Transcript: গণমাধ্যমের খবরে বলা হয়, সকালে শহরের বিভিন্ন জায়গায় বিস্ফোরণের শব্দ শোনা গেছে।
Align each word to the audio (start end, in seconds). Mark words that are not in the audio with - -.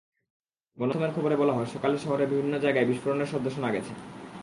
গণমাধ্যমের 0.77 1.13
খবরে 1.15 1.35
বলা 1.35 1.53
হয়, 1.53 1.69
সকালে 1.73 1.95
শহরের 1.97 2.27
বিভিন্ন 2.27 2.53
জায়গায় 2.59 2.85
বিস্ফোরণের 2.85 3.29
শব্দ 3.31 3.45
শোনা 3.49 3.69
গেছে। 3.71 3.93